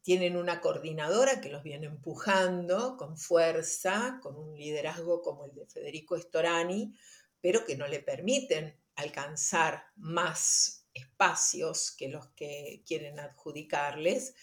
[0.03, 5.67] tienen una coordinadora que los viene empujando con fuerza, con un liderazgo como el de
[5.67, 6.95] Federico Storani,
[7.41, 14.35] pero que no le permiten alcanzar más espacios que los que quieren adjudicarles.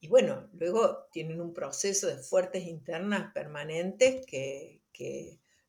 [0.00, 4.76] Y bueno, luego tienen un proceso de fuertes internas permanentes que,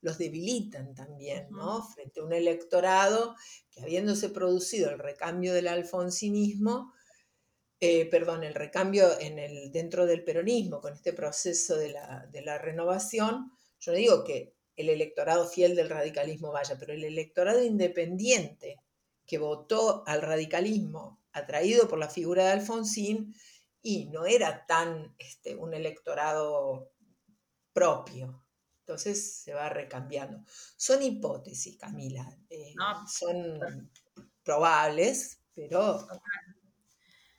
[0.01, 1.83] los debilitan también, ¿no?
[1.83, 3.35] Frente a un electorado
[3.69, 6.93] que habiéndose producido el recambio del alfonsinismo,
[7.81, 13.51] eh, perdón, el recambio en el, dentro del peronismo, con este proceso de la, renovación,
[13.79, 18.81] yo no digo que el electorado fiel del radicalismo vaya, pero el electorado independiente
[19.25, 23.33] que votó al radicalismo atraído por la figura de Alfonsín
[23.81, 26.91] y no era tan este, un electorado
[27.71, 28.43] propio.
[28.81, 30.43] Entonces se va recambiando.
[30.75, 32.73] Son hipótesis, Camila, eh,
[33.07, 33.89] son
[34.43, 36.07] probables, pero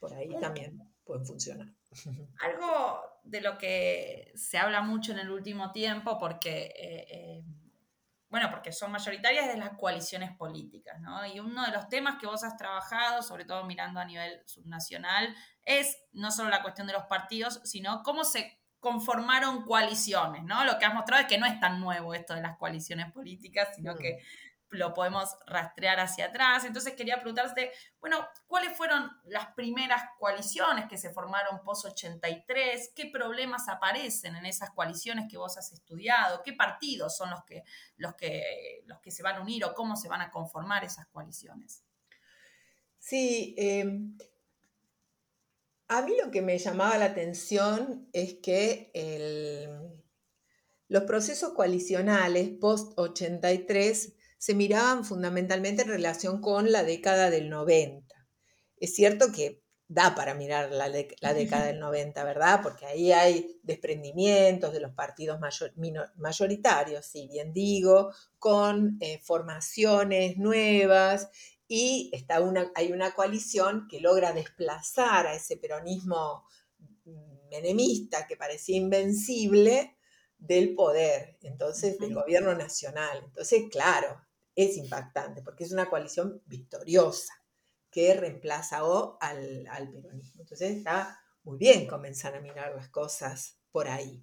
[0.00, 1.68] por ahí también pueden funcionar.
[2.40, 7.44] Algo de lo que se habla mucho en el último tiempo, porque, eh, eh,
[8.28, 11.26] bueno, porque son mayoritarias de las coaliciones políticas, ¿no?
[11.26, 15.34] Y uno de los temas que vos has trabajado, sobre todo mirando a nivel subnacional,
[15.64, 20.64] es no solo la cuestión de los partidos, sino cómo se conformaron coaliciones, ¿no?
[20.64, 23.68] Lo que has mostrado es que no es tan nuevo esto de las coaliciones políticas,
[23.76, 24.18] sino que
[24.70, 26.64] lo podemos rastrear hacia atrás.
[26.64, 32.92] Entonces quería preguntarte, bueno, ¿cuáles fueron las primeras coaliciones que se formaron post-83?
[32.94, 36.42] ¿Qué problemas aparecen en esas coaliciones que vos has estudiado?
[36.42, 37.64] ¿Qué partidos son los que,
[37.96, 41.06] los que, los que se van a unir o cómo se van a conformar esas
[41.08, 41.82] coaliciones?
[42.98, 44.16] Sí, em,
[45.88, 48.92] a mí lo que me llamaba la atención es que
[50.86, 58.14] los procesos coalicionales post-83 se miraban fundamentalmente en relación con la década del 90.
[58.78, 62.60] Es cierto que da para mirar la, década del 90, ¿verdad?
[62.62, 65.38] Porque ahí hay desprendimientos de los partidos
[66.16, 71.28] mayoritarios, si bien digo, con eh, formaciones nuevas
[71.68, 76.46] y está una, hay una coalición que logra desplazar a ese peronismo
[77.50, 79.98] menemista que parecía invencible
[80.38, 83.20] del poder, entonces del gobierno nacional.
[83.26, 87.34] Entonces, claro, es impactante porque es una coalición victoriosa
[87.90, 90.42] que reemplaza o al, peronismo.
[90.42, 94.22] Entonces está muy bien comenzar a mirar las cosas por ahí.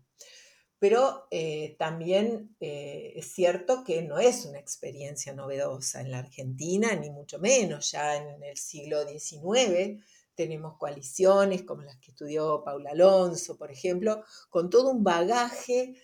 [0.80, 6.96] Pero eh, también eh, es cierto que no es una experiencia novedosa en la Argentina,
[6.96, 7.92] ni mucho menos.
[7.92, 10.04] Ya en el siglo XIX
[10.36, 15.96] tenemos coaliciones como las que estudió Paula Alonso, por ejemplo, con todo un bagaje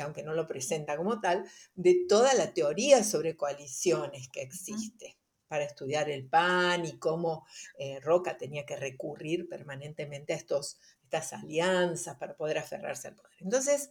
[0.00, 1.44] aunque no lo presenta como tal,
[1.74, 5.18] de toda la teoría sobre coaliciones que existe
[5.48, 7.46] para estudiar el PAN y cómo
[7.78, 13.32] eh, Roca tenía que recurrir permanentemente a estos, estas alianzas para poder aferrarse al poder.
[13.40, 13.90] Entonces,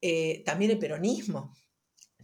[0.00, 1.54] eh, también el peronismo,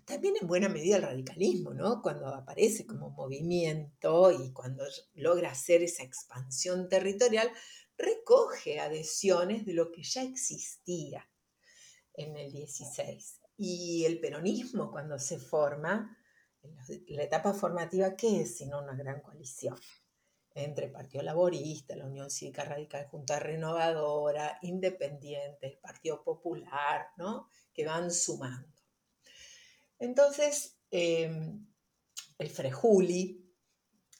[0.05, 2.03] también en buena medida el radicalismo, ¿no?
[2.03, 7.51] Cuando aparece como movimiento y cuando logra hacer esa expansión territorial,
[7.97, 11.29] recoge adhesiones de lo que ya existía
[12.23, 13.41] en el 16.
[13.57, 16.16] Y el peronismo, cuando se forma,
[17.09, 19.77] la etapa formativa, ¿qué es sino una gran coalición?
[20.55, 27.49] entre Partido Laborista, la Unión Cívica Radical, Junta Renovadora, Independiente, el Partido Popular, ¿no?
[27.73, 28.68] que van sumando.
[29.99, 31.66] Entonces, em,
[32.39, 33.47] el Frejuli,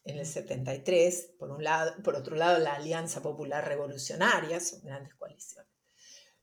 [0.05, 5.15] en el 73, por, un lado, por otro lado la Alianza Popular Revolucionaria, son grandes
[5.15, 5.70] coaliciones.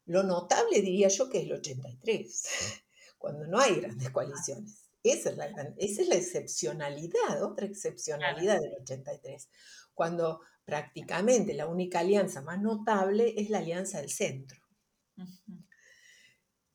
[0.08, 2.43] Lo notable diría yo que es el 83,
[3.18, 4.88] cuando no hay grandes coaliciones.
[5.03, 5.45] Esa es, la,
[5.78, 9.49] esa es la excepcionalidad, otra excepcionalidad del 83,
[9.93, 14.60] cuando prácticamente la única alianza más notable es la alianza del centro.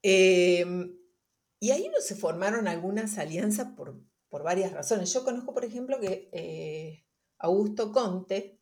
[0.03, 0.97] Em,
[1.61, 5.13] y ahí no se formaron algunas alianzas por, por, varias razones.
[5.13, 7.05] Yo conozco, por ejemplo, que eh,
[7.39, 8.62] Augusto Conte,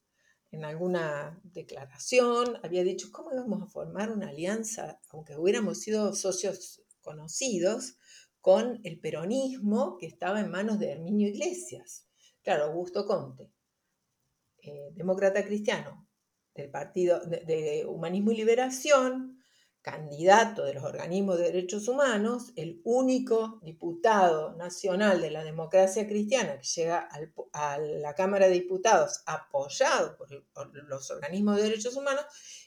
[0.50, 6.82] en alguna declaración, había dicho, ¿cómo íbamos a formar una alianza, aunque hubiéramos sido socios
[7.00, 7.96] conocidos,
[8.40, 12.06] con el peronismo que estaba en manos de Herminio Iglesias.
[12.42, 13.52] Claro, Augusto Conte,
[14.62, 16.08] eh, demócrata cristiano
[16.54, 19.39] del Partido de, Humanismo y Liberación,
[19.82, 26.58] candidato de los organismos de derechos humanos, el único diputado nacional de la democracia cristiana
[26.58, 27.08] que llega
[27.52, 30.30] a la Cámara de Diputados apoyado por,
[30.88, 32.24] los organismos de derechos humanos,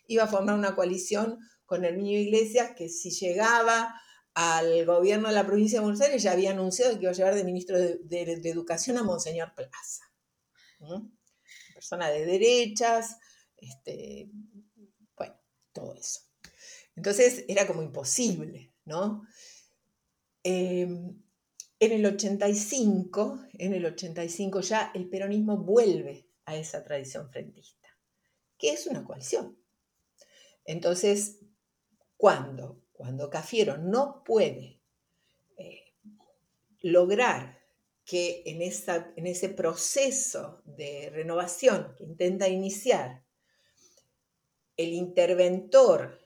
[0.08, 3.94] iba a formar una coalición con Herminio Iglesias que si llegaba
[4.34, 7.36] al gobierno de la provincia de Buenos Aires ya había anunciado que iba a llevar
[7.36, 10.12] de ministro de, Educación a Monseñor Plaza.
[11.76, 13.18] Persona de derechas,
[13.58, 14.30] este,
[15.16, 15.36] bueno,
[15.72, 16.33] todo eso.
[16.96, 19.26] Entonces era como imposible, ¿no?
[20.44, 21.22] Em,
[21.80, 27.90] en el 85, en el 85 ya el peronismo vuelve a esa tradición frentista,
[28.58, 29.58] que es una coalición.
[30.66, 31.40] Entonces,
[32.16, 32.84] ¿cuándo?
[32.94, 34.80] cuando Cafiero no puede
[35.58, 35.94] eh,
[36.80, 37.60] lograr
[38.06, 43.26] que en, en ese proceso de renovación que intenta iniciar,
[44.78, 46.23] el interventor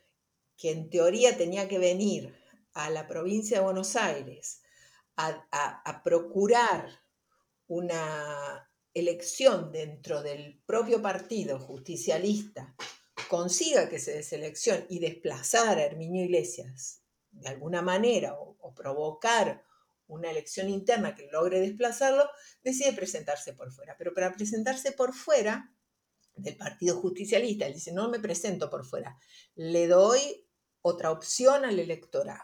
[0.58, 2.36] que en teoría tenía que venir
[2.74, 4.62] a la provincia de Buenos Aires
[5.16, 6.88] a procurar
[7.68, 12.76] una elección dentro del propio partido justicialista
[13.28, 17.02] consiga que se deseleccione y desplazar a Herminio Iglesias
[17.32, 19.64] de alguna manera o, provocar
[20.08, 22.30] una elección interna que logre desplazarlo,
[22.64, 23.96] decide presentarse por fuera.
[23.98, 25.74] Pero para presentarse por fuera
[26.36, 29.18] del Partido Justicialista, él dice, no me presento por fuera,
[29.56, 30.47] le doy
[30.82, 32.44] otra opción al electorado.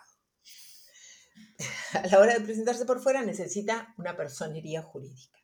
[1.93, 5.39] A la hora de presentarse por fuera necesita una personería jurídica.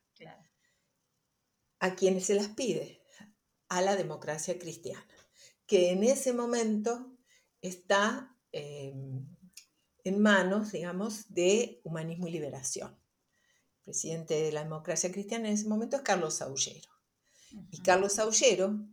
[1.82, 3.02] ¿A quienes se las pide?
[3.68, 5.06] A la democracia cristiana
[5.70, 7.16] que en ese momento
[7.62, 9.24] está em,
[10.02, 12.90] en manos, digamos, de Humanismo y Liberación.
[12.90, 16.90] El presidente de la democracia cristiana en ese momento es Carlos Aullero.
[17.70, 18.84] Y Carlos Aullero,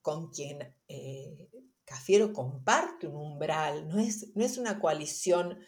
[0.00, 1.50] con quien eh,
[1.86, 5.58] Cafiero comparte un umbral, no es, no es una coalición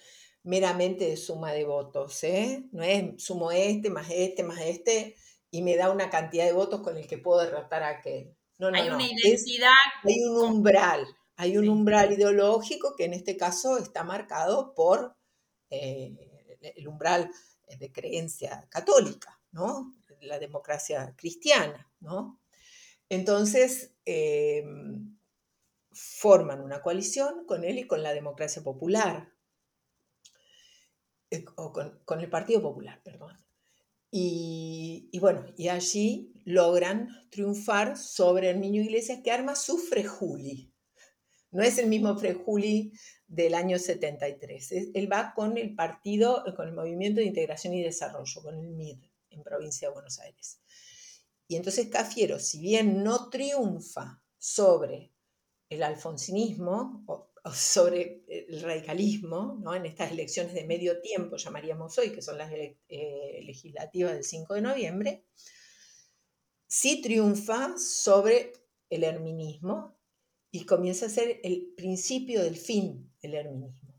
[0.43, 2.69] meramente de suma de votos, ¿eh?
[2.73, 5.17] no es sumo este más este más este
[5.51, 8.89] y me da una cantidad de votos con el que puedo derrotar a aquel hay
[8.89, 9.73] una identidad.
[10.05, 11.07] hay un umbral,
[11.37, 15.17] hay un umbral ideológico que en este caso está marcado por
[15.71, 16.17] eh,
[16.61, 17.31] el umbral
[17.79, 19.95] de creencia católica, ¿no?
[20.21, 22.41] La democracia cristiana, ¿no?
[23.09, 25.18] Entonces, em,
[25.99, 29.33] forman una coalición con él y con la democracia popular,
[31.31, 33.37] eh, o con, con el Partido Popular, perdón.
[34.11, 40.73] Y, bueno, y allí logran triunfar sobre el niño Iglesias que arma su Frejuli.
[41.51, 42.93] No es el mismo Frejuli
[43.27, 44.73] del año 73.
[44.95, 48.99] él va con el partido, con el Movimiento de Integración y Desarrollo, con el MID,
[49.31, 50.61] en provincia de Buenos Aires.
[51.47, 55.13] Y entonces Cafiero, si bien no triunfa sobre
[55.69, 57.05] el alfonsinismo,
[57.55, 59.75] sobre el radicalismo, ¿no?
[59.75, 64.55] en estas elecciones de medio tiempo, llamaríamos hoy, que son las eh, legislativas del 5
[64.55, 65.25] de noviembre,
[66.67, 68.53] sí triunfa sobre
[68.91, 69.97] el herminismo
[70.51, 73.95] y comienza a ser el principio del fin del herminismo.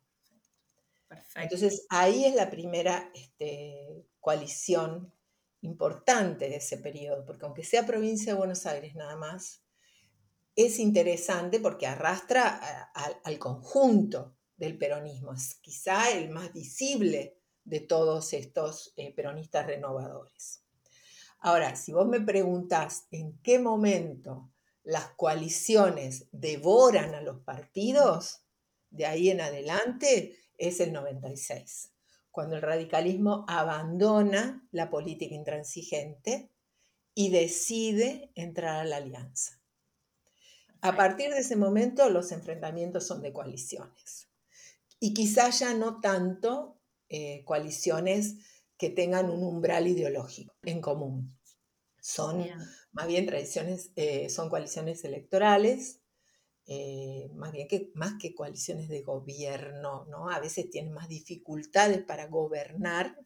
[1.36, 5.14] Entonces ahí es la primera este, coalición
[5.62, 9.64] importante de ese periodo, porque aunque sea provincia de Buenos Aires nada más,
[10.66, 12.92] es interesante porque arrastra
[13.24, 15.34] al conjunto del peronismo.
[15.34, 20.66] Es quizá el más visible de todos estos eh, peronistas renovadores.
[21.40, 24.52] Ahora, si vos me preguntás en qué momento
[24.84, 28.42] las coaliciones devoran a los partidos,
[28.90, 31.94] de ahí en adelante es el 96,
[32.32, 36.52] cuando el radicalismo abandona la política intransigente
[37.16, 39.59] y decide entrar a la alianza.
[40.82, 44.30] A partir de ese momento los enfrentamientos son de coaliciones
[45.00, 48.38] y quizás ya no tanto eh, coaliciones
[48.78, 51.38] que tengan un umbral ideológico en común.
[52.00, 52.46] Son
[52.92, 56.00] más bien tradiciones, eh, son coaliciones electorales,
[56.66, 60.30] eh, más bien que, más que coaliciones de gobierno, ¿no?
[60.30, 63.18] A veces tienen más dificultades para gobernar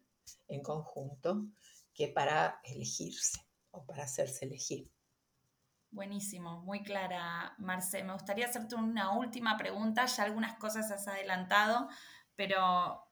[0.48, 1.46] en conjunto
[1.94, 3.40] que para elegirse
[3.72, 4.93] o para hacerse elegir.
[5.94, 8.04] Buenísimo, muy clara, Marce.
[8.04, 10.08] Me gustaría hacerte una última pregunta.
[10.08, 11.88] Ya algunas cosas has adelantado,
[12.36, 13.08] pero,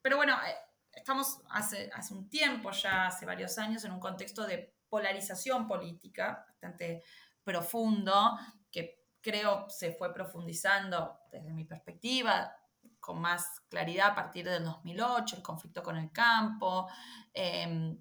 [0.00, 0.54] pero bueno, eh,
[0.92, 6.44] estamos hace, hace un tiempo, ya hace varios años, en un contexto de polarización política
[6.46, 7.02] bastante
[7.42, 8.38] profundo,
[8.70, 12.54] que creo se fue profundizando desde mi perspectiva
[13.00, 16.88] con más claridad a partir del 2008, el conflicto con el campo.
[17.32, 17.98] Em,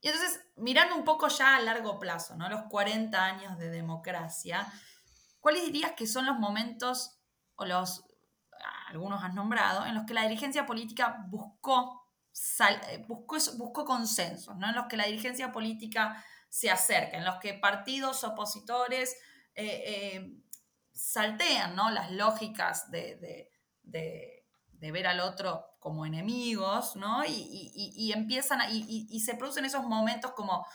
[0.00, 2.48] y entonces, mirando un poco ya a largo plazo, ¿no?
[2.48, 4.66] Los 40 años de democracia,
[5.40, 7.18] ¿cuáles dirías que son los momentos,
[7.56, 8.04] o los,
[8.88, 12.08] algunos has nombrado, en los que la dirigencia política buscó,
[12.88, 14.68] eh, buscó, buscó consensos, ¿no?
[14.68, 19.16] En los que la dirigencia política se acerca, en los que partidos opositores
[19.54, 20.42] eh, eh,
[20.92, 21.90] saltean, ¿no?
[21.90, 23.50] Las lógicas de
[24.80, 27.24] de ver al otro como enemigos, ¿no?
[27.26, 30.66] Y, empiezan, y, se producen esos momentos como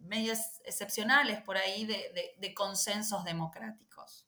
[0.00, 4.26] medios excepcionales por ahí de, consensos democráticos.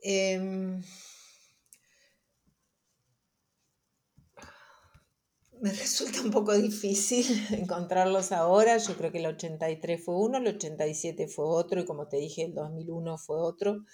[0.00, 0.82] Em,
[5.60, 8.76] me resulta un poco difícil encontrarlos ahora.
[8.76, 12.44] Yo creo que el 83 fue uno, el 87 fue otro y como te dije,
[12.44, 13.84] el 2001 fue otro.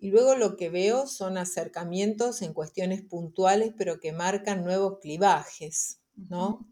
[0.00, 6.00] Y luego lo que veo son acercamientos en cuestiones puntuales, pero que marcan nuevos clivajes,
[6.16, 6.66] ¿no?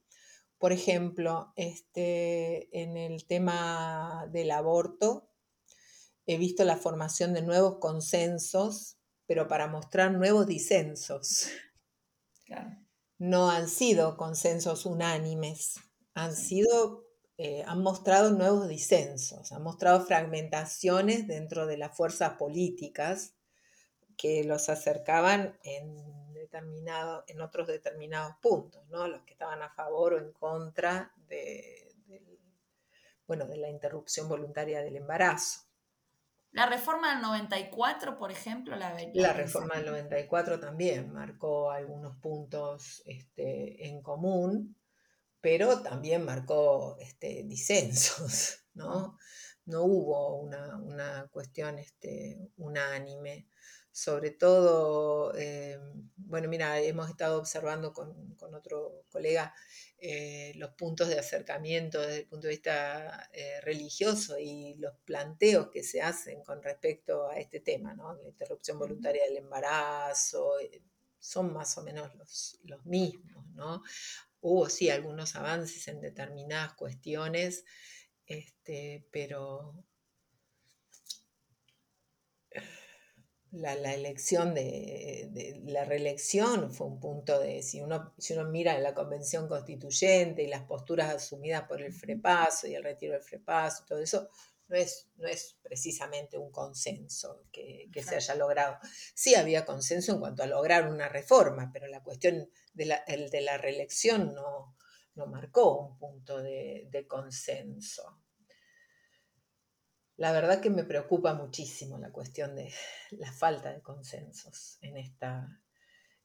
[0.57, 5.29] Por ejemplo, este, en el tema del aborto,
[6.27, 11.49] he visto la formación de nuevos consensos, pero para mostrar nuevos disensos.
[13.19, 15.75] No han sido consensos unánimes,
[16.15, 17.08] han sido
[17.41, 23.37] eh, han mostrado nuevos disensos, han mostrado fragmentaciones dentro de las fuerzas políticas
[24.17, 29.07] que los acercaban en, determinado, en otros determinados puntos, ¿no?
[29.07, 31.95] los que estaban a favor o en contra de,
[33.29, 35.61] bueno, de la interrupción voluntaria del embarazo.
[36.51, 43.01] La reforma del 94, por ejemplo, la, la reforma del 94 también marcó algunos puntos
[43.07, 44.75] este, en común
[45.41, 49.19] pero también marcó este, disensos, ¿no?
[49.67, 53.49] No hubo una, cuestión este, unánime.
[53.93, 55.79] Sobre todo, eh,
[56.17, 59.53] bueno, mira, hemos estado observando con, otro colega
[59.99, 65.69] eh, los puntos de acercamiento desde el punto de vista eh, religioso y los planteos
[65.69, 68.15] que se hacen con respecto a este tema, ¿no?
[68.15, 70.53] La interrupción voluntaria del embarazo,
[71.19, 73.83] son más o menos los, los mismos, ¿no?
[74.41, 77.65] Hubo sí algunos avances en determinadas cuestiones,
[78.27, 79.85] este, pero
[83.51, 88.95] la, elección de, la reelección fue un punto de, si uno, si uno mira la
[88.95, 94.01] convención constituyente y las posturas asumidas por el frepaso y el retiro del frepaso, todo
[94.01, 94.29] eso,
[94.69, 98.79] no es, no es precisamente un consenso que, se haya logrado.
[99.15, 103.31] Sí había consenso en cuanto a lograr una reforma, pero la cuestión de la, el
[103.31, 104.77] de la reelección no,
[105.27, 108.21] marcó un punto de, consenso.
[110.17, 112.73] La verdad que me preocupa muchísimo la cuestión de
[113.13, 115.61] la falta de consensos en, esta,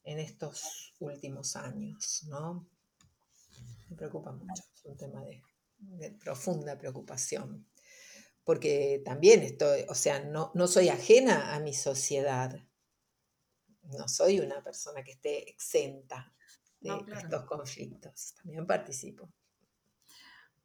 [0.03, 2.67] en estos últimos años, ¿no?
[3.89, 7.67] Me preocupa mucho, es un tema de profunda preocupación
[8.43, 12.59] porque también estoy, o sea, no, no soy ajena a mi sociedad.
[13.83, 16.33] No soy una persona que esté exenta
[16.79, 18.35] de estos conflictos.
[18.35, 19.29] También participo.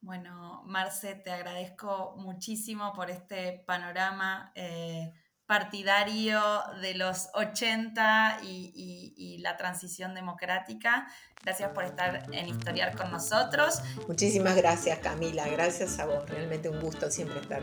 [0.00, 4.52] Bueno, Marce, te agradezco muchísimo por este panorama.
[4.54, 5.12] Eh,
[5.48, 6.40] partidario
[6.82, 11.06] de los 80 y, la transición democrática.
[11.42, 13.80] Gracias por estar en Historiar con nosotros.
[14.08, 16.28] Muchísimas gracias Camila, gracias a vos.
[16.28, 17.62] Realmente un gusto siempre estar,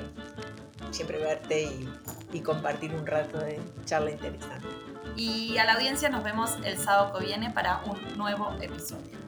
[0.92, 1.90] siempre verte y,
[2.32, 4.68] y compartir un rato de charla interesante.
[5.18, 9.25] Y a la audiencia nos vemos el sábado que viene para un nuevo episodio.